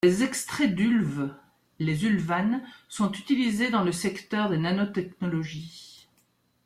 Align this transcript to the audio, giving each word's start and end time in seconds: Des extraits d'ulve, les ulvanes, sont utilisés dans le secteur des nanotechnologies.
Des 0.03 0.23
extraits 0.23 0.73
d'ulve, 0.73 1.31
les 1.77 2.05
ulvanes, 2.05 2.63
sont 2.89 3.11
utilisés 3.11 3.69
dans 3.69 3.83
le 3.83 3.91
secteur 3.91 4.49
des 4.49 4.57
nanotechnologies. 4.57 6.07